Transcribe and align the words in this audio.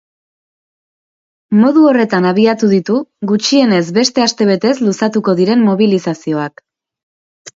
Modu 1.63 1.83
horretan 1.89 2.27
abiatu 2.29 2.69
ditu 2.71 2.95
gutxienez 3.31 3.81
beste 3.99 4.25
astebetez 4.27 4.73
luzatuko 4.89 5.35
diren 5.41 5.63
mobilizazioak. 5.69 6.65